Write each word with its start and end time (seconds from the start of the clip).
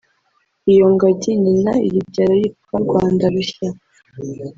iyo 0.71 0.85
ngagi 0.93 1.31
nyina 1.43 1.71
iyibyara 1.87 2.33
yitwa 2.41 2.75
Rwanda 2.85 3.25
rushya 3.33 3.69